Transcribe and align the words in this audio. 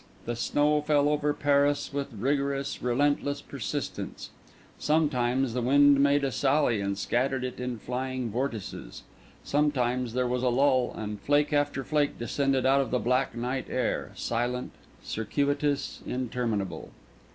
The 0.25 0.35
snow 0.35 0.81
fell 0.81 1.07
over 1.09 1.31
Paris 1.31 1.93
with 1.93 2.11
rigorous, 2.17 2.81
relentless 2.81 3.39
persistence; 3.39 4.31
sometimes 4.79 5.53
the 5.53 5.61
wind 5.61 5.99
made 5.99 6.23
a 6.23 6.31
sally 6.31 6.81
and 6.81 6.97
scattered 6.97 7.43
it 7.43 7.59
in 7.59 7.77
flying 7.77 8.31
vortices; 8.31 9.03
sometimes 9.43 10.13
there 10.13 10.25
was 10.27 10.41
a 10.41 10.49
lull, 10.49 10.91
and 10.97 11.21
flake 11.21 11.53
after 11.53 11.83
flake 11.83 12.17
descended 12.17 12.65
out 12.65 12.81
of 12.81 12.89
the 12.89 12.97
black 12.97 13.35
night 13.35 13.67
air, 13.69 14.11
silent, 14.15 14.71
circuitous, 15.03 16.01
interminable. 16.07 16.89